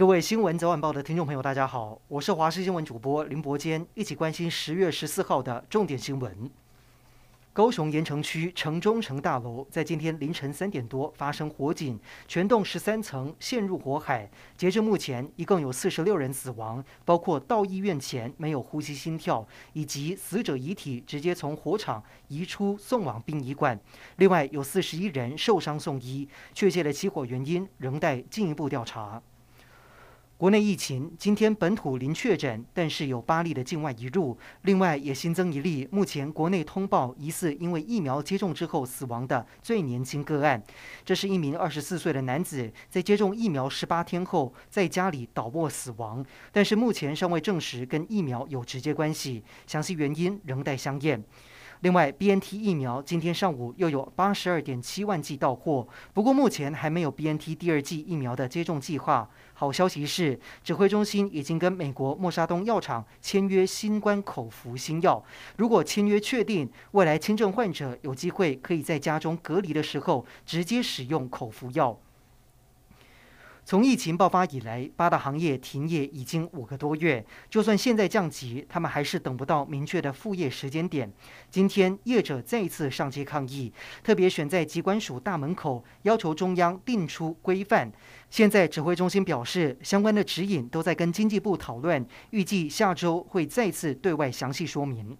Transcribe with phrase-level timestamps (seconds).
[0.00, 6.50] 各位新闻早晚报的听众朋友，大家好，我是华视新闻主播林伯坚，一起关心十月十四号的重点新闻。
[7.52, 14.30] 高雄盐城区城中城大楼在今天凌晨三点多发生火警，全栋十三层陷入火海。
[14.56, 23.78] 截至目前，一共有四十六人死亡，包括到医院前没有呼吸心跳，以及死者遗体直接从火场移出送往殡仪馆。
[24.16, 29.22] 另外有四十一人受伤送医，确切的起火原因仍待进一步调查。
[30.40, 40.62] 国内疫情今天本土零确诊，但是有八例的境外移入，另外也新增一例目前国内通报疑似因为疫苗接种之后死亡的最年轻个案。
[41.04, 51.22] 这是一名二十四岁的男子，在接种疫苗十八天后在家里倒卧死亡，但是目前尚未证实跟疫苗有直接关系，详细原因仍待相验。
[51.80, 59.26] 另外，BNT 疫苗今天上午又有八十二点七万剂到货，不过目前还没有 BNT 第二剂疫苗的接种计划。
[59.54, 65.24] 好消息是，指挥中心已经跟美国默沙东药厂签约新冠口服新药。
[65.56, 71.98] 如果签约确定，未来轻症患者有机会可以在家中隔离的时候直接使用口服药。
[73.70, 77.24] 从疫情爆发以来，八大行业停业已经五个多月。
[77.48, 81.08] 就算现在降级，他们还是等不到明确的复业时间点。
[81.48, 87.92] 今天，业者再次上街抗议，特别选在机关署大门口，要求中央定出规范。
[88.28, 95.16] 现在指挥中心表示，相关的指引都在跟经济部讨论，预计下周会再次对外详细说明。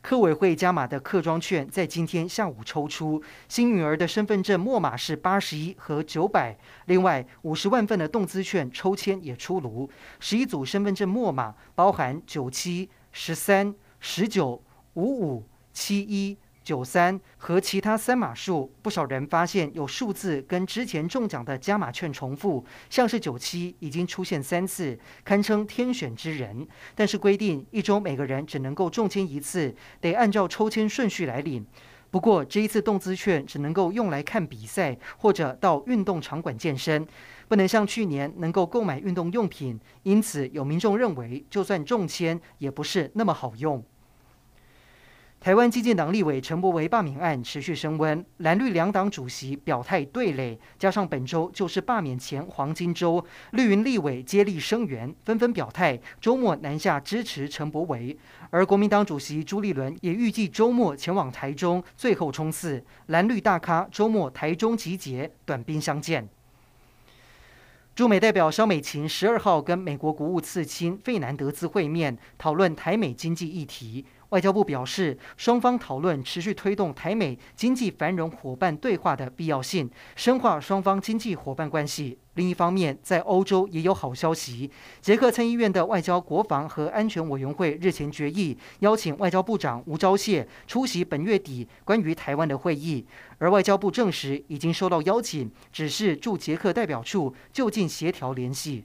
[0.00, 9.90] 客委会加码的客庄券在今天下午抽出，新女儿的身份证末码是八十一和九百，另外五十万份的动资券抽签也出炉，
[10.20, 14.62] 十一组身份证末码包含九七、十三、十九、
[14.94, 16.38] 五五、七一。
[16.68, 26.68] 九三和其他三码数，不少人发现有数字跟之前中奖的加码券重复，像是九七已经出现三次，堪称天选之人。
[26.94, 31.66] 但是规定一周每个人只能够中签一次，得按照抽签顺序来领。
[32.10, 37.06] 不过这一次动资券只能够用来看比赛或者到运动场馆健身，
[37.48, 39.80] 不能像去年能够购买运动用品。
[40.02, 43.82] 因此有民众认为，就算中签也不是那么好用。
[45.40, 58.18] 台湾基进党立委陈柏惟罢免案持续升温，蓝绿两党主席表态对垒，加上本周就是罢免前黄金周，绿云立委接力声援，纷纷表态周末南下支持陈柏惟。
[58.50, 66.28] 而国民党主席朱立伦也预计周末前往台中最后冲刺，蓝绿大咖周末台中集结，短兵相见。
[67.94, 74.04] 驻美代表萧美琴十二号跟美国国务次卿费南德兹会面，讨论台美经济议题。
[74.30, 82.18] 外交部表示，双方讨论持续推动台美经济繁荣伙伴对话的必要性，深化双方经济伙伴关系。
[82.34, 93.04] 另一方面，在欧洲也有好消息，捷克参议院的外交、国防和安全委员会日前决议，邀请外交部长吴钊燮出席本月底关于台湾的会议。
[93.38, 98.84] 而外交部证实已经收到邀请，只是驻捷克代表处就近协调联系。